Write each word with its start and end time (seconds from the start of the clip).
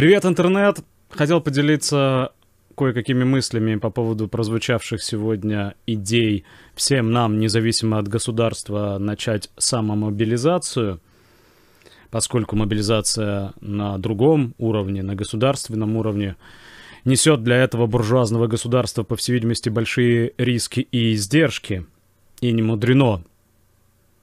Привет, 0.00 0.24
интернет! 0.24 0.78
Хотел 1.10 1.42
поделиться 1.42 2.32
кое-какими 2.74 3.22
мыслями 3.22 3.76
по 3.76 3.90
поводу 3.90 4.28
прозвучавших 4.28 5.02
сегодня 5.02 5.74
идей 5.86 6.44
всем 6.74 7.12
нам, 7.12 7.38
независимо 7.38 7.98
от 7.98 8.08
государства, 8.08 8.96
начать 8.98 9.50
самомобилизацию, 9.58 11.02
поскольку 12.10 12.56
мобилизация 12.56 13.52
на 13.60 13.98
другом 13.98 14.54
уровне, 14.56 15.02
на 15.02 15.14
государственном 15.14 15.94
уровне, 15.98 16.36
несет 17.04 17.42
для 17.42 17.56
этого 17.56 17.86
буржуазного 17.86 18.46
государства, 18.46 19.02
по 19.02 19.16
всей 19.16 19.34
видимости, 19.34 19.68
большие 19.68 20.32
риски 20.38 20.80
и 20.80 21.12
издержки. 21.12 21.84
И 22.40 22.52
не 22.52 22.62
мудрено. 22.62 23.22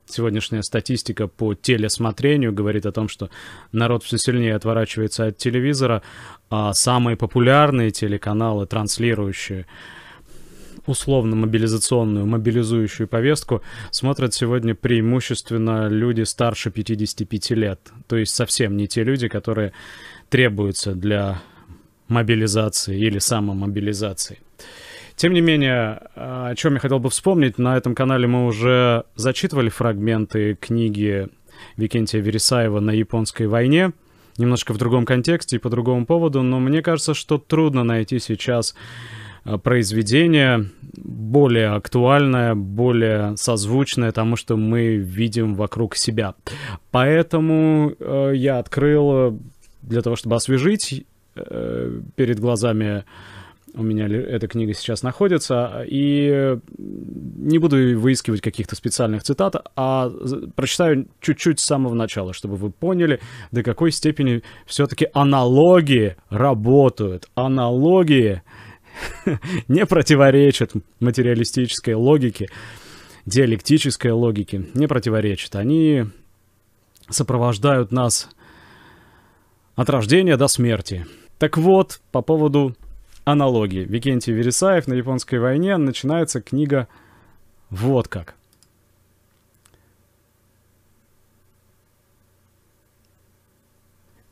Сегодняшняя 0.10 0.64
статистика 0.64 1.28
по 1.28 1.54
телесмотрению 1.54 2.54
говорит 2.54 2.86
о 2.86 2.92
том, 2.94 3.10
что 3.10 3.30
народ 3.74 4.04
все 4.04 4.18
сильнее 4.18 4.56
отворачивается 4.56 5.26
от 5.26 5.38
телевизора, 5.38 6.02
а 6.50 6.74
самые 6.74 7.18
популярные 7.18 7.92
телеканалы, 7.92 8.66
транслирующие 8.66 9.66
условно-мобилизационную, 10.86 12.26
мобилизующую 12.26 13.10
повестку, 13.10 13.62
смотрят 13.92 14.34
сегодня 14.34 14.74
преимущественно 14.74 15.90
люди 15.90 16.22
старше 16.22 16.72
55 16.72 17.52
лет. 17.52 17.80
То 18.08 18.16
есть 18.16 18.34
совсем 18.34 18.78
не 18.78 18.88
те 18.88 19.04
люди, 19.04 19.28
которые 19.28 19.74
требуются 20.30 20.94
для 20.94 21.42
мобилизации 22.08 22.98
или 22.98 23.20
самомобилизации. 23.20 24.40
Тем 25.18 25.34
не 25.34 25.42
менее, 25.42 26.00
о 26.14 26.54
чем 26.56 26.76
я 26.76 26.80
хотел 26.80 27.00
бы 27.00 27.10
вспомнить, 27.10 27.58
на 27.58 27.76
этом 27.76 27.96
канале 27.96 28.28
мы 28.28 28.46
уже 28.46 29.04
зачитывали 29.16 29.70
фрагменты 29.70 30.54
книги 30.54 31.28
Викентия 31.76 32.22
Вересаева 32.22 32.80
«На 32.80 32.92
японской 32.92 33.48
войне», 33.48 33.94
немножко 34.38 34.74
в 34.74 34.78
другом 34.78 35.06
контексте 35.06 35.56
и 35.56 35.60
по 35.60 35.72
другому 35.72 36.06
поводу, 36.06 36.44
но 36.44 36.60
мне 36.60 36.84
кажется, 36.84 37.16
что 37.16 37.40
трудно 37.40 37.84
найти 37.84 38.20
сейчас 38.20 38.76
э, 39.44 39.58
произведение 39.58 40.70
более 40.98 41.70
актуальное, 41.70 42.54
более 42.54 43.36
созвучное 43.38 44.12
тому, 44.12 44.36
что 44.36 44.56
мы 44.56 44.98
видим 44.98 45.56
вокруг 45.56 45.96
себя. 45.96 46.36
Поэтому 46.92 47.92
э, 48.00 48.34
я 48.36 48.60
открыл 48.60 49.40
для 49.82 50.04
того, 50.04 50.16
чтобы 50.16 50.36
освежить 50.36 51.08
э, 51.36 52.02
перед 52.16 52.40
глазами 52.40 53.04
у 53.74 53.84
меня 53.84 54.08
эта 54.08 54.48
книга 54.48 54.74
сейчас 54.74 55.04
находится, 55.04 55.86
и 55.88 56.58
не 56.78 57.58
буду 57.60 58.00
выискивать 58.00 58.42
каких-то 58.42 58.76
специальных 58.76 59.24
цитат, 59.24 59.56
а 59.76 60.10
прочитаю 60.56 61.08
чуть-чуть 61.20 61.60
с 61.60 61.66
самого 61.66 61.94
начала, 61.94 62.34
чтобы 62.34 62.56
вы 62.56 62.72
поняли, 62.72 63.20
до 63.52 63.64
какой 63.64 63.92
степени 63.92 64.42
все-таки 64.66 65.08
аналогии 65.14 66.16
работают. 66.30 67.30
Аналогии 67.36 68.42
не 69.68 69.86
противоречат 69.86 70.72
материалистической 71.00 71.94
логике, 71.94 72.48
диалектической 73.26 74.12
логике, 74.12 74.66
не 74.74 74.88
противоречат. 74.88 75.56
Они 75.56 76.06
сопровождают 77.10 77.92
нас 77.92 78.30
от 79.76 79.90
рождения 79.90 80.38
до 80.38 80.48
смерти. 80.48 81.06
Так 81.38 81.58
вот, 81.58 82.00
по 82.12 82.22
поводу 82.22 82.76
аналогии. 83.28 83.84
Викентий 83.84 84.32
Вересаев 84.32 84.88
на 84.88 84.94
японской 84.94 85.38
войне 85.38 85.76
начинается 85.76 86.42
книга 86.42 86.88
вот 87.70 88.08
как. 88.08 88.36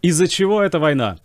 Из-за 0.01 0.27
чего 0.29 0.61
эта 0.61 0.79
война? 0.79 1.17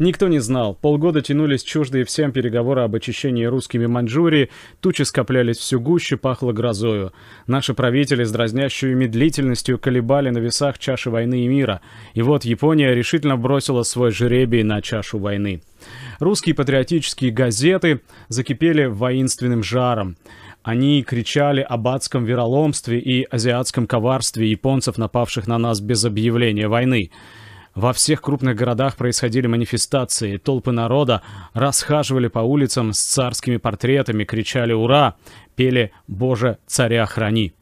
Никто 0.00 0.28
не 0.28 0.38
знал. 0.38 0.74
Полгода 0.74 1.20
тянулись 1.20 1.62
чуждые 1.62 2.06
всем 2.06 2.32
переговоры 2.32 2.80
об 2.80 2.94
очищении 2.94 3.44
русскими 3.44 3.84
Маньчжурии, 3.84 4.48
тучи 4.80 5.02
скоплялись 5.02 5.58
все 5.58 5.78
гуще, 5.78 6.16
пахло 6.16 6.52
грозою. 6.52 7.12
Наши 7.46 7.74
правители 7.74 8.24
с 8.24 8.32
дразнящей 8.32 8.94
медлительностью 8.94 9.78
колебали 9.78 10.30
на 10.30 10.38
весах 10.38 10.78
чаши 10.78 11.10
войны 11.10 11.44
и 11.44 11.48
мира. 11.48 11.82
И 12.14 12.22
вот 12.22 12.46
Япония 12.46 12.94
решительно 12.94 13.36
бросила 13.36 13.82
свой 13.82 14.10
жеребий 14.10 14.62
на 14.62 14.80
чашу 14.80 15.18
войны. 15.18 15.60
Русские 16.18 16.54
патриотические 16.54 17.30
газеты 17.30 18.00
закипели 18.28 18.86
воинственным 18.86 19.62
жаром. 19.62 20.16
Они 20.62 21.02
кричали 21.02 21.60
об 21.60 21.88
адском 21.88 22.24
вероломстве 22.24 22.98
и 23.00 23.24
азиатском 23.24 23.86
коварстве 23.86 24.50
японцев, 24.50 24.96
напавших 24.96 25.46
на 25.46 25.58
нас 25.58 25.80
без 25.82 26.06
объявления 26.06 26.68
войны. 26.68 27.10
Во 27.74 27.92
всех 27.92 28.20
крупных 28.20 28.56
городах 28.56 28.96
происходили 28.96 29.46
манифестации, 29.46 30.38
толпы 30.38 30.72
народа 30.72 31.22
расхаживали 31.54 32.26
по 32.26 32.40
улицам 32.40 32.92
с 32.92 33.00
царскими 33.00 33.58
портретами, 33.58 34.24
кричали 34.24 34.72
«Ура!», 34.72 35.14
пели 35.54 35.92
«Боже, 36.08 36.58
царя 36.66 37.06
храни!». 37.06 37.52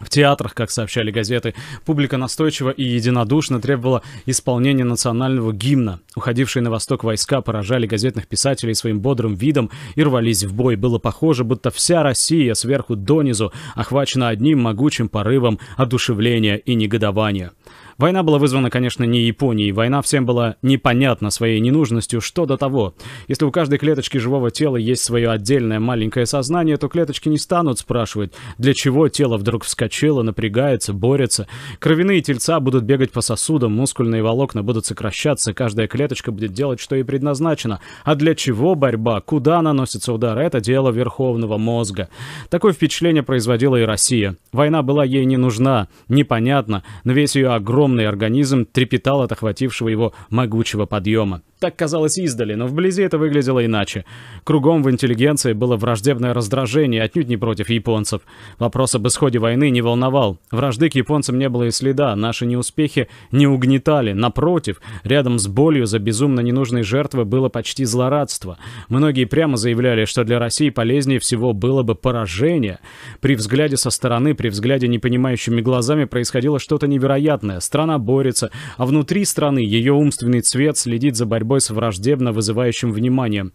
В 0.00 0.08
театрах, 0.08 0.54
как 0.54 0.70
сообщали 0.70 1.10
газеты, 1.10 1.54
публика 1.84 2.16
настойчиво 2.16 2.70
и 2.70 2.82
единодушно 2.82 3.60
требовала 3.60 4.02
исполнения 4.24 4.84
национального 4.84 5.52
гимна. 5.52 6.00
Уходившие 6.16 6.62
на 6.62 6.70
восток 6.70 7.04
войска 7.04 7.42
поражали 7.42 7.86
газетных 7.86 8.26
писателей 8.26 8.74
своим 8.74 9.00
бодрым 9.00 9.34
видом 9.34 9.70
и 9.96 10.02
рвались 10.02 10.44
в 10.44 10.54
бой. 10.54 10.76
Было 10.76 10.98
похоже, 10.98 11.44
будто 11.44 11.70
вся 11.70 12.02
Россия 12.02 12.54
сверху 12.54 12.96
донизу 12.96 13.52
охвачена 13.74 14.28
одним 14.28 14.62
могучим 14.62 15.10
порывом 15.10 15.58
одушевления 15.76 16.56
и 16.56 16.74
негодования. 16.74 17.52
Война 17.98 18.22
была 18.22 18.38
вызвана, 18.38 18.70
конечно, 18.70 19.04
не 19.04 19.22
Японией. 19.22 19.72
Война 19.72 20.00
всем 20.00 20.24
была 20.24 20.56
непонятна 20.62 21.30
своей 21.30 21.60
ненужностью, 21.60 22.20
что 22.20 22.46
до 22.46 22.56
того. 22.56 22.94
Если 23.28 23.44
у 23.44 23.50
каждой 23.50 23.78
клеточки 23.78 24.16
живого 24.18 24.50
тела 24.50 24.76
есть 24.76 25.02
свое 25.02 25.30
отдельное 25.30 25.80
маленькое 25.80 26.24
сознание, 26.24 26.76
то 26.78 26.88
клеточки 26.88 27.28
не 27.28 27.38
станут 27.38 27.78
спрашивать, 27.78 28.32
для 28.56 28.72
чего 28.72 29.08
тело 29.08 29.36
вдруг 29.36 29.64
вскочило, 29.64 30.22
напрягается, 30.22 30.92
борется. 30.92 31.46
Кровяные 31.78 32.22
тельца 32.22 32.58
будут 32.60 32.84
бегать 32.84 33.12
по 33.12 33.20
сосудам, 33.20 33.72
мускульные 33.72 34.22
волокна 34.22 34.62
будут 34.62 34.86
сокращаться, 34.86 35.52
каждая 35.52 35.86
клеточка 35.86 36.32
будет 36.32 36.52
делать, 36.52 36.80
что 36.80 36.96
ей 36.96 37.04
предназначено. 37.04 37.80
А 38.04 38.14
для 38.14 38.34
чего 38.34 38.74
борьба? 38.74 39.20
Куда 39.20 39.60
наносится 39.60 40.12
удар? 40.12 40.38
Это 40.38 40.60
дело 40.60 40.90
верховного 40.90 41.58
мозга. 41.58 42.08
Такое 42.48 42.72
впечатление 42.72 43.22
производила 43.22 43.76
и 43.76 43.82
Россия. 43.82 44.36
Война 44.52 44.82
была 44.82 45.04
ей 45.04 45.24
не 45.24 45.36
нужна, 45.36 45.88
непонятна, 46.08 46.82
но 47.04 47.12
весь 47.12 47.36
ее 47.36 47.50
огромный 47.60 48.08
организм 48.08 48.64
трепетал 48.64 49.22
от 49.22 49.32
охватившего 49.32 49.88
его 49.88 50.12
могучего 50.30 50.86
подъема. 50.86 51.42
Так 51.60 51.76
казалось 51.76 52.16
издали, 52.16 52.54
но 52.54 52.66
вблизи 52.66 53.02
это 53.02 53.18
выглядело 53.18 53.62
иначе. 53.62 54.06
Кругом 54.44 54.82
в 54.82 54.90
интеллигенции 54.90 55.52
было 55.52 55.76
враждебное 55.76 56.32
раздражение, 56.32 57.02
отнюдь 57.02 57.28
не 57.28 57.36
против 57.36 57.68
японцев. 57.68 58.22
Вопрос 58.58 58.94
об 58.94 59.06
исходе 59.06 59.38
войны 59.38 59.68
не 59.68 59.82
волновал. 59.82 60.38
Вражды 60.50 60.88
к 60.88 60.94
японцам 60.94 61.38
не 61.38 61.50
было 61.50 61.64
и 61.64 61.70
следа, 61.70 62.16
наши 62.16 62.46
неуспехи 62.46 63.08
не 63.30 63.46
угнетали. 63.46 64.14
Напротив, 64.14 64.80
рядом 65.04 65.38
с 65.38 65.48
болью 65.48 65.84
за 65.84 65.98
безумно 65.98 66.40
ненужной 66.40 66.82
жертвы 66.82 67.26
было 67.26 67.50
почти 67.50 67.84
злорадство. 67.84 68.56
Многие 68.88 69.26
прямо 69.26 69.58
заявляли, 69.58 70.06
что 70.06 70.24
для 70.24 70.38
России 70.38 70.70
полезнее 70.70 71.18
всего 71.18 71.52
было 71.52 71.82
бы 71.82 71.94
поражение. 71.94 72.78
При 73.20 73.34
взгляде 73.34 73.76
со 73.76 73.90
стороны, 73.90 74.34
при 74.34 74.48
взгляде 74.48 74.88
непонимающими 74.88 75.60
глазами 75.60 76.04
происходило 76.04 76.58
что-то 76.58 76.86
невероятное. 76.86 77.60
Страна 77.60 77.98
борется, 77.98 78.50
а 78.78 78.86
внутри 78.86 79.26
страны 79.26 79.58
ее 79.58 79.92
умственный 79.92 80.40
цвет 80.40 80.78
следит 80.78 81.16
за 81.16 81.26
борьбой 81.26 81.49
борьбой 81.50 81.60
с 81.60 81.70
враждебно 81.70 82.32
вызывающим 82.32 82.92
вниманием. 82.92 83.52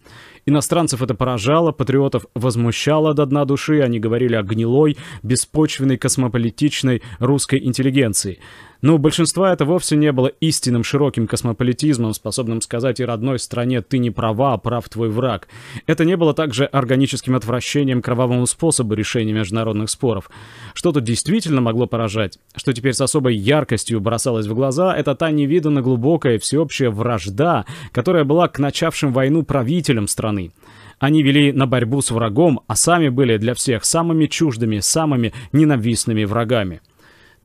Иностранцев 0.48 1.02
это 1.02 1.14
поражало, 1.14 1.72
патриотов 1.72 2.26
возмущало 2.34 3.14
до 3.14 3.26
дна 3.26 3.44
души, 3.44 3.80
они 3.80 3.98
говорили 3.98 4.36
о 4.36 4.44
гнилой, 4.44 4.96
беспочвенной, 5.24 5.98
космополитичной 5.98 7.02
русской 7.18 7.58
интеллигенции. 7.64 8.38
Но 8.82 8.96
у 8.96 8.98
большинства 8.98 9.52
это 9.52 9.64
вовсе 9.64 9.96
не 9.96 10.12
было 10.12 10.28
истинным 10.28 10.84
широким 10.84 11.26
космополитизмом, 11.26 12.14
способным 12.14 12.60
сказать 12.60 13.00
и 13.00 13.04
родной 13.04 13.38
стране 13.38 13.80
«ты 13.80 13.98
не 13.98 14.10
права, 14.10 14.52
а 14.52 14.58
прав 14.58 14.88
твой 14.88 15.08
враг». 15.08 15.48
Это 15.86 16.04
не 16.04 16.16
было 16.16 16.34
также 16.34 16.66
органическим 16.66 17.34
отвращением 17.34 18.02
кровавому 18.02 18.46
способу 18.46 18.94
решения 18.94 19.32
международных 19.32 19.90
споров. 19.90 20.30
Что 20.74 20.92
тут 20.92 21.04
действительно 21.04 21.60
могло 21.60 21.86
поражать, 21.86 22.38
что 22.54 22.72
теперь 22.72 22.92
с 22.92 23.00
особой 23.00 23.34
яркостью 23.34 24.00
бросалось 24.00 24.46
в 24.46 24.54
глаза, 24.54 24.94
это 24.94 25.14
та 25.14 25.30
невиданно 25.30 25.80
глубокая 25.80 26.38
всеобщая 26.38 26.90
вражда, 26.90 27.64
которая 27.92 28.24
была 28.24 28.48
к 28.48 28.58
начавшим 28.58 29.12
войну 29.12 29.42
правителям 29.42 30.06
страны. 30.06 30.35
Они 30.98 31.22
вели 31.22 31.52
на 31.52 31.66
борьбу 31.66 32.00
с 32.00 32.10
врагом, 32.10 32.60
а 32.66 32.76
сами 32.76 33.08
были 33.08 33.36
для 33.36 33.54
всех 33.54 33.84
самыми 33.84 34.26
чуждыми, 34.26 34.78
самыми 34.78 35.32
ненавистными 35.52 36.24
врагами. 36.24 36.80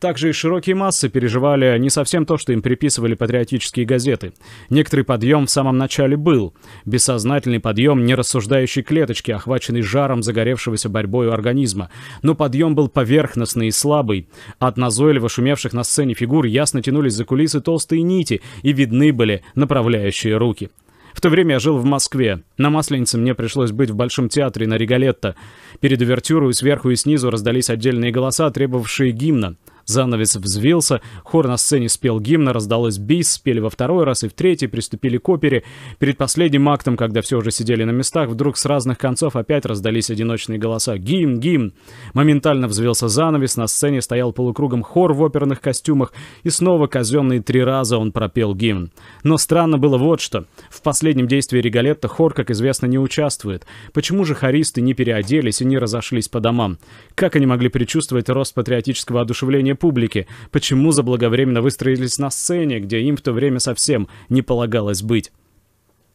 Также 0.02 0.30
и 0.30 0.32
широкие 0.32 0.76
массы 0.76 1.10
переживали 1.10 1.78
не 1.78 1.92
совсем 1.92 2.26
то, 2.26 2.40
что 2.40 2.54
им 2.54 2.64
приписывали 2.64 3.14
патриотические 3.14 3.86
газеты. 3.86 4.34
Некоторый 4.72 5.04
подъем 5.04 5.46
в 5.46 5.52
самом 5.52 5.78
начале 5.78 6.18
был. 6.18 6.56
Бессознательный 6.86 7.60
подъем 7.60 8.04
нерассуждающей 8.04 8.82
клеточки, 8.82 9.30
охваченный 9.30 9.84
жаром 9.84 10.24
загоревшегося 10.24 10.90
борьбой 10.90 11.32
организма. 11.32 11.92
Но 12.24 12.34
подъем 12.34 12.74
был 12.74 12.88
поверхностный 12.88 13.68
и 13.68 13.72
слабый. 13.72 14.28
От 14.58 14.76
назойливо 14.76 15.30
шумевших 15.30 15.72
на 15.72 15.84
сцене 15.84 16.16
фигур 16.16 16.46
ясно 16.46 16.82
тянулись 16.82 17.14
за 17.14 17.24
кулисы 17.24 17.62
толстые 17.62 18.02
нити, 18.02 18.42
и 18.64 18.74
видны 18.74 19.14
были 19.14 19.44
направляющие 19.54 20.36
руки. 20.36 20.72
В 21.14 21.22
то 21.22 21.30
время 21.30 21.54
я 21.54 21.60
жил 21.60 21.78
в 21.78 21.86
Москве. 21.86 22.44
На 22.58 22.70
Масленице 22.70 23.18
мне 23.18 23.36
пришлось 23.36 23.72
быть 23.72 23.90
в 23.90 23.96
Большом 23.96 24.30
театре 24.30 24.68
на 24.68 24.76
Риголетто. 24.76 25.36
Перед 25.80 26.02
увертюрой 26.02 26.54
сверху 26.54 26.90
и 26.90 26.96
снизу 26.96 27.30
раздались 27.30 27.70
отдельные 27.70 28.12
голоса, 28.12 28.50
требовавшие 28.50 29.12
гимна. 29.12 29.56
Занавес 29.86 30.36
взвился, 30.36 31.02
хор 31.24 31.48
на 31.48 31.58
сцене 31.58 31.90
спел 31.90 32.20
гимн, 32.20 32.50
раздалось 32.50 32.98
бис, 32.98 33.32
спели 33.32 33.60
во 33.60 33.70
второй 33.70 34.04
раз 34.04 34.24
и 34.24 34.30
в 34.30 34.34
третий, 34.34 34.68
приступили 34.68 35.18
к 35.18 35.28
опере. 35.30 35.64
Перед 36.00 36.18
последним 36.18 36.70
актом, 36.70 36.98
когда 36.98 37.22
все 37.22 37.38
уже 37.38 37.52
сидели 37.52 37.84
на 37.84 37.92
местах, 37.92 38.30
вдруг 38.30 38.58
с 38.58 38.66
разных 38.66 38.98
концов 38.98 39.36
опять 39.36 39.66
раздались 39.66 40.10
одиночные 40.10 40.60
голоса 40.60 40.98
«Гимн! 40.98 41.40
Гимн!». 41.40 41.74
Моментально 42.14 42.68
взвелся 42.68 43.08
занавес, 43.08 43.58
на 43.58 43.68
сцене 43.68 44.02
стоял 44.02 44.32
полукругом 44.32 44.84
хор 44.84 45.14
в 45.14 45.22
оперных 45.22 45.62
костюмах, 45.62 46.14
и 46.44 46.50
снова 46.50 46.88
казенные 46.88 47.42
три 47.42 47.64
раза 47.64 47.98
он 47.98 48.12
пропел 48.12 48.56
гимн. 48.56 48.92
Но 49.24 49.38
странно 49.38 49.78
было 49.78 49.98
вот 49.98 50.22
что. 50.22 50.46
В 50.70 50.82
последнем 50.82 51.28
действии 51.28 51.60
Риголетто 51.60 52.08
хор, 52.08 52.34
как 52.34 52.52
известно, 52.52 52.86
не 52.86 53.00
участвует. 53.00 53.66
Почему 53.94 54.26
же 54.26 54.36
хористы 54.36 54.82
не 54.82 54.94
переоделись 54.94 55.62
и 55.62 55.66
не 55.66 55.78
разошлись 55.78 56.28
по 56.28 56.40
домам? 56.40 56.78
Как 57.16 57.36
они 57.36 57.46
могли 57.46 57.70
предчувствовать 57.70 58.30
рост 58.30 58.54
патриотического 58.54 59.22
одушевления 59.22 59.71
публики, 59.76 60.28
почему 60.52 60.92
заблаговременно 60.92 61.62
выстроились 61.62 62.18
на 62.18 62.30
сцене, 62.30 62.80
где 62.80 63.02
им 63.02 63.18
в 63.18 63.22
то 63.22 63.34
время 63.34 63.60
совсем 63.60 64.08
не 64.30 64.42
полагалось 64.42 65.02
быть. 65.02 65.32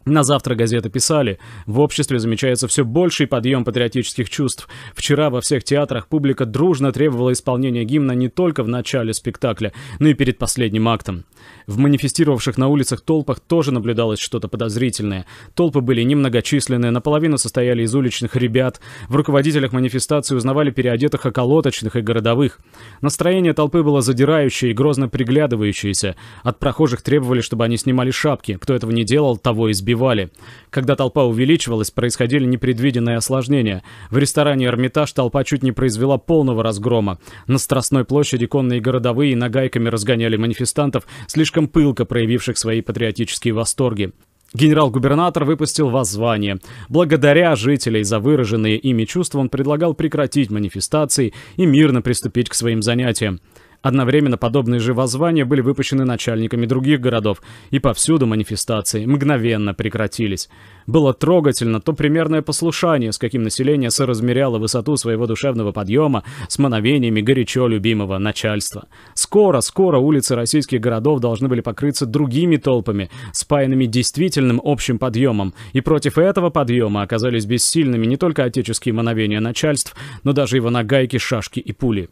На 0.07 0.23
завтра 0.23 0.55
газеты 0.55 0.89
писали, 0.89 1.41
в 1.67 1.81
обществе 1.81 2.21
замечается 2.21 2.69
все 2.69 2.85
больший 2.85 3.27
подъем 3.27 3.65
патриотических 3.65 4.31
чувств. 4.31 4.69
Вчера 4.95 5.31
во 5.31 5.41
всех 5.41 5.65
театрах 5.65 6.07
публика 6.07 6.47
дружно 6.47 6.93
требовала 6.93 7.33
исполнения 7.33 7.83
гимна 7.83 8.13
не 8.13 8.29
только 8.29 8.63
в 8.63 8.69
начале 8.69 9.13
спектакля, 9.13 9.73
но 9.99 10.07
и 10.07 10.15
перед 10.15 10.39
последним 10.39 10.89
актом. 10.89 11.25
В 11.67 11.79
манифестировавших 11.79 12.59
на 12.59 12.69
улицах 12.69 13.01
толпах 13.01 13.41
тоже 13.41 13.73
наблюдалось 13.73 14.21
что-то 14.21 14.47
подозрительное. 14.47 15.27
Толпы 15.55 15.81
были 15.81 16.03
немногочисленные, 16.03 16.93
наполовину 16.93 17.39
состояли 17.39 17.83
из 17.83 17.95
уличных 17.95 18.37
ребят. 18.37 18.81
В 19.09 19.17
руководителях 19.17 19.73
манифестации 19.73 20.37
узнавали 20.37 20.71
переодетых 20.71 21.27
околоточных 21.27 21.97
и 21.97 22.03
городовых. 22.03 22.61
Настроение 23.01 23.53
толпы 23.53 23.83
было 23.83 24.01
задирающее 24.01 24.71
и 24.71 24.75
грозно 24.75 25.09
приглядывающееся. 25.09 26.15
От 26.45 26.61
прохожих 26.61 27.03
требовали, 27.03 27.41
чтобы 27.41 27.65
они 27.65 27.77
снимали 27.77 28.13
шапки. 28.13 28.59
Кто 28.61 28.73
этого 28.73 28.93
не 28.93 29.03
делал, 29.03 29.37
того 29.37 29.73
избивали. 29.73 30.31
Когда 30.71 30.95
толпа 30.95 31.25
увеличивалась, 31.25 31.91
происходили 31.91 32.45
непредвиденные 32.45 33.17
осложнения. 33.17 33.83
В 34.11 34.19
ресторане 34.19 34.67
«Эрмитаж» 34.67 35.13
толпа 35.13 35.43
чуть 35.43 35.65
не 35.65 35.73
произвела 35.73 36.17
полного 36.17 36.63
разгрома. 36.63 37.19
На 37.49 37.59
Страстной 37.59 38.05
площади 38.05 38.47
конные 38.47 38.81
городовые 38.81 39.35
нагайками 39.35 39.89
разгоняли 39.89 40.37
манифестантов, 40.37 41.07
слишком 41.27 41.56
пылко 41.65 42.05
проявивших 42.05 42.59
свои 42.59 42.83
патриотические 42.83 43.55
восторги. 43.55 44.13
Генерал-губернатор 44.55 45.45
выпустил 45.45 45.91
воззвание. 45.91 46.59
Благодаря 46.89 47.57
жителей 47.57 48.05
за 48.05 48.21
выраженные 48.21 48.79
ими 48.79 49.05
чувства 49.05 49.41
он 49.41 49.49
предлагал 49.49 49.95
прекратить 49.95 50.51
манифестации 50.51 51.35
и 51.57 51.67
мирно 51.67 52.01
приступить 52.01 52.49
к 52.49 52.55
своим 52.55 52.81
занятиям. 52.81 53.41
Одновременно 53.83 54.37
подобные 54.37 54.81
же 54.81 54.95
воззвания 54.95 55.45
были 55.45 55.61
выпущены 55.61 56.05
начальниками 56.05 56.67
других 56.67 57.01
городов, 57.01 57.43
и 57.71 57.79
повсюду 57.79 58.27
манифестации 58.27 59.07
мгновенно 59.07 59.75
прекратились. 59.75 60.49
Было 60.87 61.13
трогательно 61.15 61.81
то 61.81 61.93
примерное 61.93 62.43
послушание, 62.43 63.13
с 63.13 63.19
каким 63.19 63.43
население 63.43 63.91
соразмеряло 63.91 64.59
высоту 64.59 64.97
своего 64.97 65.27
душевного 65.27 65.73
подъема 65.73 66.25
с 66.49 66.59
мановениями 66.59 67.21
горячо 67.21 67.67
любимого 67.67 68.19
начальства. 68.19 68.87
Скоро, 69.15 69.61
скоро 69.61 69.99
улицы 69.99 70.35
российских 70.35 70.81
городов 70.81 71.21
должны 71.21 71.49
были 71.49 71.61
покрыться 71.61 72.07
другими 72.07 72.57
толпами, 72.57 73.11
спаянными 73.33 73.87
действительным 73.87 74.61
общим 74.65 74.99
подъемом, 74.99 75.55
и 75.73 75.81
против 75.81 76.19
этого 76.19 76.51
подъема 76.51 77.03
оказались 77.03 77.47
бессильными 77.47 78.07
не 78.07 78.17
только 78.17 78.45
отеческие 78.45 78.95
мановения 78.95 79.41
начальств, 79.41 79.95
но 80.25 80.33
даже 80.33 80.57
его 80.57 80.71
нагайки, 80.71 81.19
шашки 81.19 81.61
и 81.61 81.73
пули. 81.73 82.09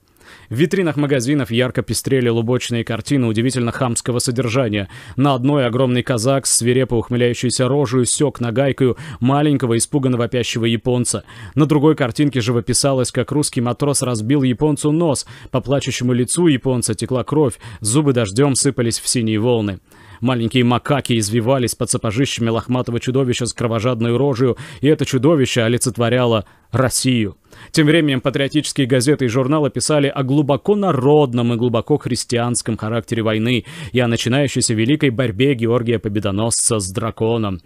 В 0.49 0.55
витринах 0.55 0.97
магазинов 0.97 1.51
ярко 1.51 1.83
пестрели 1.83 2.29
лубочные 2.29 2.85
картины 2.85 3.27
удивительно 3.27 3.73
хамского 3.73 4.19
содержания. 4.19 4.89
На 5.17 5.35
одной 5.35 5.67
огромный 5.67 6.03
казак 6.03 6.47
с 6.47 6.57
свирепо 6.57 6.95
ухмыляющейся 6.95 7.69
рожей 7.69 8.07
сёк 8.07 8.41
нагайкою 8.41 8.97
маленького 9.21 9.77
испуганно 9.77 10.17
вопящего 10.17 10.65
японца. 10.65 11.25
На 11.55 11.67
другой 11.67 11.97
картинке 11.97 12.41
живописалось, 12.41 13.13
как 13.13 13.33
русский 13.33 13.61
матрос 13.61 14.03
разбил 14.03 14.43
японцу 14.43 14.93
нос. 14.93 15.27
По 15.51 15.61
плачущему 15.61 16.13
лицу 16.13 16.47
японца 16.47 16.95
текла 16.95 17.25
кровь, 17.25 17.55
зубы 17.81 18.13
дождем 18.13 18.55
сыпались 18.55 19.01
в 19.01 19.09
синие 19.09 19.39
волны. 19.39 19.81
Маленькие 20.25 20.65
макаки 20.65 21.19
извивались 21.19 21.75
под 21.75 21.91
сапожищами 21.91 22.49
лохматого 22.49 22.99
чудовища 22.99 23.45
с 23.45 23.53
кровожадной 23.53 24.17
рожей, 24.17 24.55
и 24.81 24.87
это 24.87 25.05
чудовище 25.05 25.61
олицетворяло 25.61 26.47
Россию. 26.73 27.37
Тем 27.73 27.87
временем 27.87 28.23
патриотические 28.23 28.87
газеты 28.87 29.27
и 29.27 29.29
журналы 29.29 29.69
писали 29.69 30.09
о 30.09 30.23
глубоко 30.23 30.77
народном 30.77 31.53
и 31.53 31.57
глубоко 31.57 31.99
христианском 31.99 32.79
характере 32.79 33.23
войны 33.23 33.67
и 33.93 34.01
о 34.01 34.09
начинающейся 34.09 34.73
великой 34.73 35.11
борьбе 35.11 35.55
Георгия 35.55 35.99
Победоносца 35.99 36.79
с 36.79 36.91
драконом. 36.91 37.61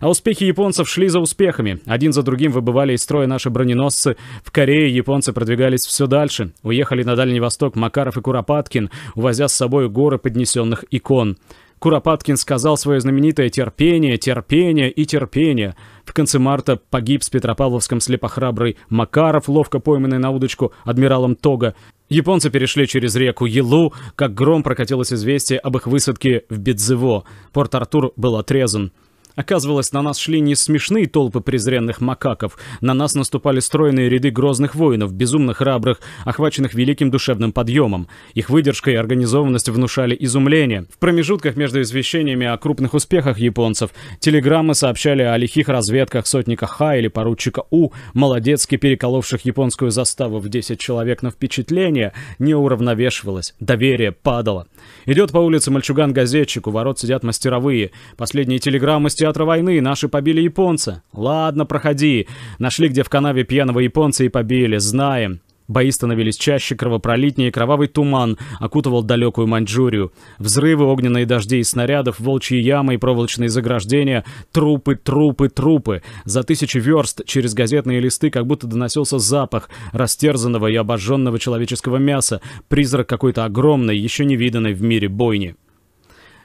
А 0.00 0.10
успехи 0.10 0.42
японцев 0.42 0.88
шли 0.88 1.06
за 1.06 1.20
успехами. 1.20 1.78
Один 1.86 2.12
за 2.12 2.24
другим 2.24 2.50
выбывали 2.50 2.94
из 2.94 3.02
строя 3.02 3.28
наши 3.28 3.50
броненосцы. 3.50 4.16
В 4.42 4.50
Корее 4.50 4.92
японцы 4.92 5.32
продвигались 5.32 5.86
все 5.86 6.08
дальше. 6.08 6.52
Уехали 6.64 7.04
на 7.04 7.14
Дальний 7.14 7.40
Восток 7.40 7.76
Макаров 7.76 8.16
и 8.16 8.20
Куропаткин, 8.20 8.90
увозя 9.14 9.46
с 9.46 9.54
собой 9.54 9.88
горы 9.88 10.18
поднесенных 10.18 10.84
икон. 10.90 11.36
Куропаткин 11.80 12.36
сказал 12.36 12.76
свое 12.76 13.00
знаменитое 13.00 13.48
«терпение, 13.48 14.18
терпение 14.18 14.90
и 14.90 15.06
терпение». 15.06 15.74
В 16.04 16.12
конце 16.12 16.38
марта 16.38 16.76
погиб 16.76 17.22
с 17.22 17.30
Петропавловском 17.30 18.00
слепохрабрый 18.00 18.76
Макаров, 18.90 19.48
ловко 19.48 19.78
пойманный 19.78 20.18
на 20.18 20.30
удочку 20.30 20.74
адмиралом 20.84 21.36
Тога. 21.36 21.74
Японцы 22.10 22.50
перешли 22.50 22.86
через 22.86 23.16
реку 23.16 23.46
Елу, 23.46 23.94
как 24.14 24.34
гром 24.34 24.62
прокатилось 24.62 25.12
известие 25.12 25.58
об 25.58 25.74
их 25.78 25.86
высадке 25.86 26.44
в 26.50 26.58
Бедзево. 26.58 27.24
Порт-Артур 27.52 28.12
был 28.14 28.36
отрезан. 28.36 28.92
Оказывалось, 29.40 29.92
на 29.92 30.02
нас 30.02 30.18
шли 30.18 30.38
не 30.38 30.54
смешные 30.54 31.06
толпы 31.06 31.40
презренных 31.40 32.02
макаков, 32.02 32.58
на 32.82 32.92
нас 32.92 33.14
наступали 33.14 33.60
стройные 33.60 34.10
ряды 34.10 34.30
грозных 34.30 34.74
воинов, 34.74 35.14
безумно 35.14 35.54
храбрых, 35.54 36.02
охваченных 36.26 36.74
великим 36.74 37.10
душевным 37.10 37.50
подъемом. 37.50 38.06
Их 38.34 38.50
выдержка 38.50 38.90
и 38.90 38.96
организованность 38.96 39.70
внушали 39.70 40.14
изумление. 40.20 40.84
В 40.94 40.98
промежутках 40.98 41.56
между 41.56 41.80
извещениями 41.80 42.46
о 42.46 42.58
крупных 42.58 42.92
успехах 42.92 43.38
японцев 43.38 43.92
телеграммы 44.18 44.74
сообщали 44.74 45.22
о 45.22 45.38
лихих 45.38 45.70
разведках 45.70 46.26
сотника 46.26 46.66
Ха 46.66 46.96
или 46.96 47.08
поручика 47.08 47.62
У, 47.70 47.92
молодецки 48.12 48.76
переколовших 48.76 49.46
японскую 49.46 49.90
заставу 49.90 50.38
в 50.38 50.50
10 50.50 50.78
человек 50.78 51.22
на 51.22 51.30
впечатление, 51.30 52.12
не 52.38 52.54
уравновешивалось, 52.54 53.54
доверие 53.58 54.12
падало. 54.12 54.66
Идет 55.06 55.32
по 55.32 55.38
улице 55.38 55.70
мальчуган-газетчик, 55.70 56.66
у 56.66 56.70
ворот 56.70 56.98
сидят 56.98 57.22
мастеровые. 57.22 57.92
Последние 58.18 58.58
телеграммы 58.58 59.08
с 59.08 59.14
театра 59.30 59.44
войны, 59.44 59.80
наши 59.80 60.08
побили 60.08 60.40
японца. 60.40 61.04
Ладно, 61.12 61.64
проходи. 61.64 62.26
Нашли 62.58 62.88
где 62.88 63.04
в 63.04 63.08
канаве 63.08 63.44
пьяного 63.44 63.78
японца 63.78 64.24
и 64.24 64.28
побили, 64.28 64.78
знаем. 64.78 65.40
Бои 65.68 65.92
становились 65.92 66.36
чаще, 66.36 66.74
кровопролитнее, 66.74 67.52
кровавый 67.52 67.86
туман 67.86 68.38
окутывал 68.58 69.04
далекую 69.04 69.46
Маньчжурию. 69.46 70.12
Взрывы, 70.40 70.84
огненные 70.86 71.26
дожди 71.26 71.60
из 71.60 71.70
снарядов, 71.70 72.18
волчьи 72.18 72.60
ямы 72.60 72.94
и 72.94 72.96
проволочные 72.96 73.48
заграждения, 73.48 74.24
трупы, 74.50 74.96
трупы, 74.96 75.48
трупы. 75.48 76.02
За 76.24 76.42
тысячи 76.42 76.78
верст 76.78 77.24
через 77.24 77.54
газетные 77.54 78.00
листы 78.00 78.30
как 78.30 78.48
будто 78.48 78.66
доносился 78.66 79.20
запах 79.20 79.70
растерзанного 79.92 80.66
и 80.66 80.74
обожженного 80.74 81.38
человеческого 81.38 81.98
мяса, 81.98 82.40
призрак 82.66 83.08
какой-то 83.08 83.44
огромной, 83.44 83.96
еще 83.96 84.24
не 84.24 84.34
виданной 84.34 84.72
в 84.72 84.82
мире 84.82 85.08
бойни. 85.08 85.54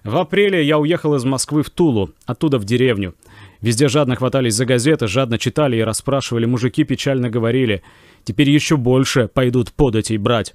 В 0.05 0.17
апреле 0.17 0.63
я 0.63 0.77
уехал 0.77 1.15
из 1.15 1.25
Москвы 1.25 1.63
в 1.63 1.71
Тулу, 1.71 2.11
оттуда 2.27 2.59
в 2.59 2.63
деревню. 2.63 3.15
Везде 3.59 3.87
жадно 3.87 4.15
хватались 4.15 4.53
за 4.53 4.67
газеты, 4.67 5.07
жадно 5.07 5.39
читали 5.39 5.77
и 5.77 5.81
расспрашивали. 5.81 6.45
Мужики 6.45 6.83
печально 6.83 7.31
говорили. 7.31 7.81
Теперь 8.23 8.51
еще 8.51 8.77
больше 8.77 9.27
пойдут 9.27 9.73
податей 9.73 10.17
брать. 10.17 10.53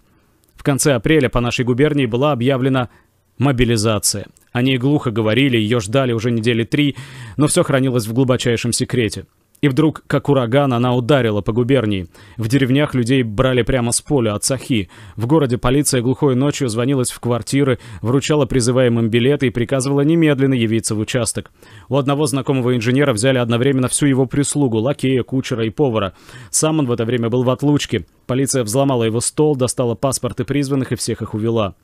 В 0.55 0.63
конце 0.63 0.95
апреля 0.95 1.29
по 1.29 1.41
нашей 1.41 1.65
губернии 1.65 2.07
была 2.07 2.31
объявлена 2.31 2.91
мобилизация. 3.39 4.29
О 4.53 4.63
ней 4.63 4.79
глухо 4.79 5.11
говорили, 5.11 5.57
ее 5.57 5.81
ждали 5.81 6.13
уже 6.13 6.31
недели 6.31 6.63
три, 6.63 6.95
но 7.37 7.49
все 7.49 7.65
хранилось 7.65 8.07
в 8.07 8.13
глубочайшем 8.13 8.73
секрете. 8.73 9.27
И 9.61 9.69
вдруг, 9.69 10.03
как 10.07 10.29
ураган, 10.29 10.73
она 10.73 10.95
ударила 10.95 11.43
по 11.43 11.53
губернии. 11.53 12.09
В 12.39 12.49
деревнях 12.49 12.95
людей 12.95 13.23
брали 13.23 13.63
прямо 13.63 13.93
с 13.93 14.01
поля 14.01 14.35
от 14.35 14.45
Сахи. 14.45 14.89
В 15.17 15.27
городе 15.27 15.59
полиция 15.59 16.01
глухой 16.01 16.35
ночью 16.35 16.69
звонилась 16.69 17.11
в 17.11 17.21
квартиры, 17.21 17.79
вручала 18.01 18.47
призываемым 18.47 19.11
билеты 19.11 19.49
и 19.49 19.51
приказывала 19.51 20.01
немедленно 20.01 20.55
явиться 20.55 20.95
в 20.95 20.99
участок. 20.99 21.51
У 21.89 21.97
одного 21.97 22.27
знакомого 22.27 22.75
инженера 22.75 23.13
взяли 23.13 23.39
одновременно 23.39 23.89
всю 23.89 24.07
его 24.07 24.25
прислугу, 24.27 24.79
лакея, 24.79 25.23
кучера 25.23 25.65
и 25.67 25.71
повара. 25.71 26.15
Сам 26.51 26.79
он 26.79 26.87
в 26.87 26.93
это 26.93 27.05
время 27.05 27.29
был 27.29 27.43
в 27.43 27.51
отлучке. 27.51 28.07
Полиция 28.27 28.65
взломала 28.65 29.05
его 29.05 29.21
стол, 29.21 29.57
достала 29.57 29.95
паспорты 29.95 30.45
призванных 30.45 30.93
и 30.93 30.97
всех 30.97 31.21
их 31.21 31.35
увела. 31.35 31.75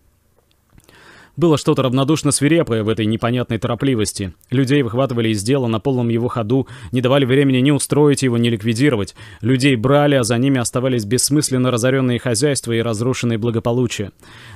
Было 1.37 1.59
что-то 1.59 1.83
равнодушно 1.83 2.31
свирепое 2.31 2.83
в 2.83 2.89
этой 2.89 3.05
непонятной 3.05 3.59
торопливости. 3.59 4.33
Людей 4.51 4.81
выхватывали 4.83 5.29
из 5.29 5.43
дела 5.43 5.67
на 5.67 5.81
полном 5.81 6.09
его 6.09 6.29
ходу, 6.29 6.67
не 6.93 7.03
давали 7.03 7.27
времени 7.27 7.59
ни 7.59 7.71
устроить 7.71 8.23
его, 8.23 8.39
ни 8.39 8.49
ликвидировать. 8.49 9.15
Людей 9.43 9.77
брали, 9.77 10.15
а 10.15 10.25
за 10.25 10.39
ними 10.39 10.59
оставались 10.59 11.05
бессмысленно 11.05 11.71
разоренные 11.71 12.19
хозяйства 12.19 12.73
и 12.73 12.81
разрушенные 12.81 13.37
благополучия. 13.37 14.13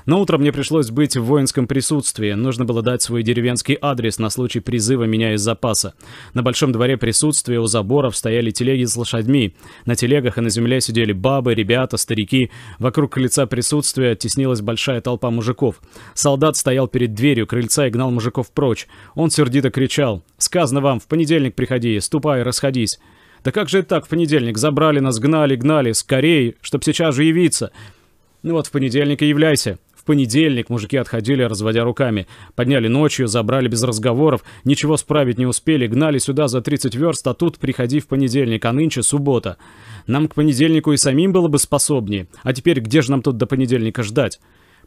Но 0.06 0.22
утром 0.22 0.40
мне 0.40 0.52
пришлось 0.52 0.90
быть 0.90 1.18
в 1.18 1.24
воинском 1.24 1.66
присутствии. 1.66 2.32
Нужно 2.32 2.64
было 2.64 2.80
дать 2.80 3.02
свой 3.02 3.22
деревенский 3.22 3.76
адрес 3.78 4.18
на 4.18 4.30
случай 4.30 4.60
призыва 4.60 5.04
меня 5.04 5.34
из 5.34 5.42
запаса. 5.42 5.92
На 6.32 6.42
большом 6.42 6.72
дворе 6.72 6.96
присутствия 6.96 7.60
у 7.60 7.66
заборов 7.66 8.16
стояли 8.16 8.52
телеги 8.52 8.84
с 8.84 8.96
лошадьми. 8.96 9.54
На 9.84 9.96
телегах 9.96 10.38
и 10.38 10.40
на 10.40 10.48
земле 10.48 10.80
сидели 10.80 11.12
бабы, 11.12 11.54
ребята, 11.54 11.98
старики. 11.98 12.50
Вокруг 12.78 13.18
лица 13.18 13.44
присутствия 13.44 14.14
теснилась 14.14 14.62
большая 14.62 15.02
толпа 15.02 15.30
мужиков. 15.30 15.82
Солдат 16.14 16.56
стоял 16.56 16.69
стоял 16.70 16.86
перед 16.86 17.14
дверью 17.14 17.48
крыльца 17.48 17.88
и 17.88 17.90
гнал 17.90 18.12
мужиков 18.12 18.52
прочь. 18.52 18.86
Он 19.16 19.28
сердито 19.28 19.72
кричал. 19.72 20.22
«Сказано 20.38 20.80
вам, 20.80 21.00
в 21.00 21.08
понедельник 21.08 21.56
приходи, 21.56 21.98
ступай, 21.98 22.44
расходись». 22.44 23.00
«Да 23.42 23.50
как 23.50 23.68
же 23.68 23.80
это 23.80 23.88
так, 23.88 24.06
в 24.06 24.08
понедельник? 24.08 24.56
Забрали 24.56 25.00
нас, 25.00 25.18
гнали, 25.18 25.56
гнали, 25.56 25.90
скорей, 25.90 26.54
чтоб 26.60 26.84
сейчас 26.84 27.16
же 27.16 27.24
явиться». 27.24 27.72
«Ну 28.44 28.52
вот, 28.52 28.68
в 28.68 28.70
понедельник 28.70 29.20
и 29.22 29.26
являйся». 29.26 29.78
В 29.96 30.04
понедельник 30.04 30.70
мужики 30.70 30.96
отходили, 30.96 31.42
разводя 31.42 31.82
руками. 31.82 32.28
Подняли 32.54 32.86
ночью, 32.86 33.26
забрали 33.26 33.66
без 33.66 33.82
разговоров, 33.82 34.44
ничего 34.62 34.96
справить 34.96 35.38
не 35.38 35.46
успели, 35.46 35.88
гнали 35.88 36.18
сюда 36.18 36.46
за 36.46 36.60
30 36.60 36.94
верст, 36.94 37.26
а 37.26 37.34
тут 37.34 37.58
приходи 37.58 37.98
в 37.98 38.06
понедельник, 38.06 38.64
а 38.64 38.72
нынче 38.72 39.02
суббота. 39.02 39.56
Нам 40.06 40.28
к 40.28 40.36
понедельнику 40.36 40.92
и 40.92 40.96
самим 40.96 41.32
было 41.32 41.48
бы 41.48 41.58
способнее. 41.58 42.28
А 42.44 42.52
теперь 42.52 42.78
где 42.78 43.02
же 43.02 43.10
нам 43.10 43.22
тут 43.22 43.38
до 43.38 43.46
понедельника 43.46 44.04
ждать? 44.04 44.38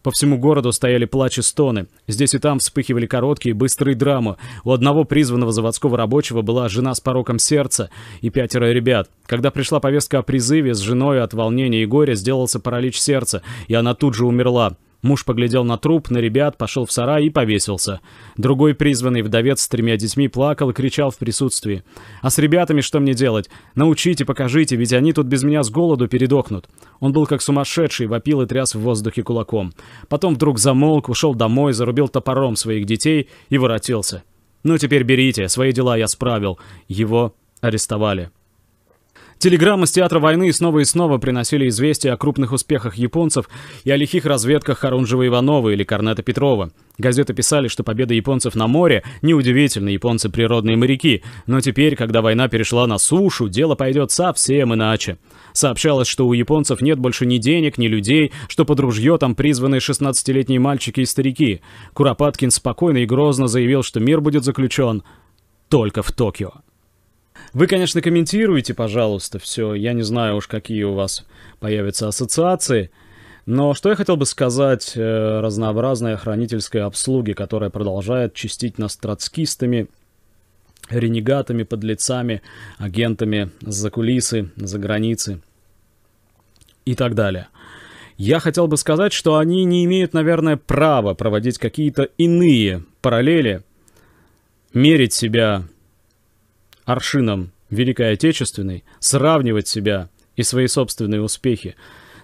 По 0.03 0.11
всему 0.11 0.37
городу 0.37 0.73
стояли 0.73 1.05
плач 1.05 1.37
и 1.37 1.41
стоны. 1.41 1.87
Здесь 2.07 2.35
и 2.35 2.37
там 2.37 2.59
вспыхивали 2.59 3.05
короткие, 3.05 3.55
быстрые 3.55 3.95
драмы. 3.95 4.35
У 4.65 4.71
одного 4.71 5.05
призванного 5.05 5.53
заводского 5.53 5.97
рабочего 5.97 6.41
была 6.41 6.67
жена 6.67 6.93
с 6.93 6.99
пороком 6.99 7.39
сердца 7.39 7.89
и 8.19 8.29
пятеро 8.29 8.73
ребят. 8.73 9.09
Когда 9.25 9.49
пришла 9.49 9.79
повестка 9.79 10.19
о 10.19 10.21
призыве, 10.21 10.73
с 10.73 10.79
женой 10.79 11.23
от 11.23 11.33
волнения 11.33 11.83
и 11.83 11.85
горя 11.85 12.15
сделался 12.15 12.59
паралич 12.59 12.99
сердца, 12.99 13.41
и 13.67 13.73
она 13.73 13.93
тут 13.95 14.13
же 14.13 14.25
умерла. 14.25 14.75
Муж 15.03 15.25
поглядел 15.25 15.65
на 15.65 15.77
труп, 15.77 16.09
на 16.09 16.19
ребят, 16.19 16.57
пошел 16.57 16.85
в 16.85 16.91
сарай 16.91 17.25
и 17.25 17.29
повесился. 17.29 17.99
Другой 18.37 18.73
призванный 18.73 19.21
вдовец 19.21 19.61
с 19.61 19.67
тремя 19.67 19.97
детьми 19.97 20.29
плакал 20.29 20.69
и 20.69 20.73
кричал 20.73 21.11
в 21.11 21.17
присутствии. 21.17 21.83
«А 22.21 22.29
с 22.29 22.37
ребятами 22.37 22.79
что 22.79 23.01
мне 23.01 23.13
делать? 23.13 23.49
Научите, 23.75 24.23
покажите, 24.23 24.77
ведь 24.77 24.93
они 24.93 25.11
тут 25.11 25.27
без 25.27 25.43
меня 25.43 25.61
с 25.61 25.69
голоду 25.69 26.07
передохнут». 26.07 26.69
Он 27.01 27.11
был 27.11 27.25
как 27.25 27.41
сумасшедший, 27.41 28.07
вопил 28.07 28.41
и 28.41 28.45
тряс 28.45 28.75
в 28.75 28.79
воздухе 28.79 29.23
кулаком. 29.23 29.73
Потом 30.07 30.35
вдруг 30.35 30.57
замолк, 30.57 31.09
ушел 31.09 31.35
домой, 31.35 31.73
зарубил 31.73 32.07
топором 32.07 32.55
своих 32.55 32.85
детей 32.85 33.29
и 33.49 33.57
воротился. 33.57 34.23
«Ну 34.63 34.77
теперь 34.77 35.03
берите, 35.03 35.49
свои 35.49 35.73
дела 35.73 35.97
я 35.97 36.07
справил». 36.07 36.59
Его 36.87 37.35
арестовали. 37.59 38.31
Телеграммы 39.43 39.87
с 39.87 39.91
театра 39.91 40.21
войны 40.21 40.53
снова 40.53 40.79
и 40.79 40.85
снова 40.85 41.17
приносили 41.17 41.67
известия 41.67 42.13
о 42.13 42.17
крупных 42.17 42.53
успехах 42.53 42.95
японцев 42.95 43.49
и 43.83 43.91
о 43.91 43.97
лихих 43.97 44.23
разведках 44.23 44.81
Харунжева-Иванова 44.85 45.73
или 45.73 45.83
Корнета 45.83 46.23
Петрова. 46.23 46.71
Газеты 46.97 47.33
писали, 47.33 47.67
что 47.67 47.83
победа 47.83 48.13
японцев 48.13 48.55
на 48.55 48.67
море 48.67 49.03
неудивительно, 49.21 49.89
японцы 49.89 50.29
природные 50.29 50.77
моряки, 50.77 51.23
но 51.45 51.59
теперь, 51.59 51.97
когда 51.97 52.21
война 52.21 52.47
перешла 52.47 52.87
на 52.87 52.97
сушу, 52.97 53.49
дело 53.49 53.75
пойдет 53.75 54.11
совсем 54.11 54.75
иначе. 54.75 55.17
Сообщалось, 55.51 56.07
что 56.07 56.25
у 56.25 56.31
японцев 56.31 56.79
нет 56.79 56.97
больше 56.97 57.25
ни 57.25 57.37
денег, 57.37 57.77
ни 57.77 57.87
людей, 57.87 58.31
что 58.47 58.63
под 58.63 58.79
ружье 58.79 59.17
там 59.17 59.35
призваны 59.35 59.79
16-летние 59.79 60.61
мальчики 60.61 61.01
и 61.01 61.05
старики. 61.05 61.59
Куропаткин 61.91 62.49
спокойно 62.49 62.99
и 62.99 63.05
грозно 63.05 63.49
заявил, 63.49 63.83
что 63.83 63.99
мир 63.99 64.21
будет 64.21 64.45
заключен 64.45 65.03
только 65.67 66.01
в 66.01 66.13
Токио. 66.13 66.53
Вы, 67.53 67.67
конечно, 67.67 68.01
комментируете, 68.01 68.73
пожалуйста, 68.73 69.37
все. 69.37 69.75
Я 69.75 69.93
не 69.93 70.01
знаю 70.01 70.37
уж, 70.37 70.47
какие 70.47 70.83
у 70.83 70.93
вас 70.93 71.23
появятся 71.59 72.07
ассоциации. 72.07 72.89
Но 73.45 73.75
что 73.75 73.89
я 73.89 73.95
хотел 73.95 74.17
бы 74.17 74.25
сказать 74.25 74.93
э, 74.95 75.39
разнообразной 75.39 76.15
охранительской 76.15 76.81
обслуге, 76.81 77.35
которая 77.35 77.69
продолжает 77.69 78.33
чистить 78.33 78.79
нас 78.79 78.95
троцкистами, 78.97 79.87
ренегатами, 80.89 81.63
подлецами, 81.63 82.41
агентами 82.79 83.51
за 83.61 83.91
кулисы, 83.91 84.49
за 84.55 84.79
границы 84.79 85.41
и 86.85 86.95
так 86.95 87.13
далее. 87.13 87.49
Я 88.17 88.39
хотел 88.39 88.67
бы 88.67 88.77
сказать, 88.77 89.13
что 89.13 89.37
они 89.37 89.63
не 89.65 89.85
имеют, 89.85 90.13
наверное, 90.13 90.57
права 90.57 91.13
проводить 91.13 91.59
какие-то 91.59 92.03
иные 92.17 92.83
параллели, 93.01 93.63
мерить 94.73 95.13
себя 95.13 95.65
аршином 96.85 97.51
Великой 97.69 98.13
Отечественной, 98.13 98.83
сравнивать 98.99 99.67
себя 99.67 100.09
и 100.35 100.43
свои 100.43 100.67
собственные 100.67 101.21
успехи 101.21 101.75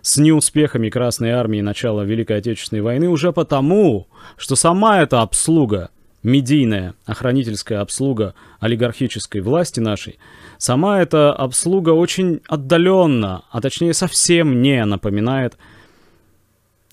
с 0.02 0.18
неуспехами 0.18 0.90
Красной 0.90 1.32
Армии 1.32 1.62
начала 1.62 2.04
Великой 2.04 2.38
Отечественной 2.38 2.82
войны 2.82 3.10
уже 3.10 3.34
потому, 3.34 4.08
что 4.38 4.56
сама 4.56 5.02
эта 5.02 5.22
обслуга, 5.22 5.90
медийная 6.24 6.96
охранительская 7.06 7.82
обслуга 7.82 8.34
олигархической 8.60 9.42
власти 9.42 9.80
нашей, 9.80 10.18
сама 10.58 11.02
эта 11.02 11.34
обслуга 11.34 11.92
очень 11.92 12.42
отдаленно, 12.48 13.44
а 13.52 13.62
точнее 13.62 13.94
совсем 13.94 14.62
не 14.62 14.84
напоминает 14.86 15.58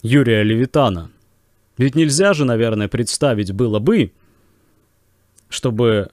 Юрия 0.02 0.42
Левитана. 0.42 1.10
Ведь 1.78 1.94
нельзя 1.94 2.32
же, 2.32 2.44
наверное, 2.44 2.88
представить 2.88 3.52
было 3.52 3.78
бы, 3.78 4.12
чтобы 5.48 6.10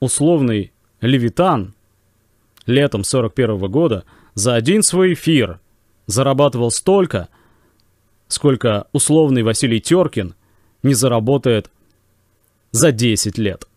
условный 0.00 0.72
Левитан 1.00 1.74
летом 2.66 3.04
41 3.04 3.56
-го 3.56 3.68
года 3.68 4.04
за 4.34 4.54
один 4.54 4.82
свой 4.82 5.14
эфир 5.14 5.60
зарабатывал 6.06 6.70
столько, 6.70 7.28
сколько 8.26 8.86
условный 8.92 9.42
Василий 9.42 9.80
Теркин 9.80 10.34
не 10.82 10.94
заработает 10.94 11.70
за 12.70 12.92
10 12.92 13.38
лет. 13.38 13.67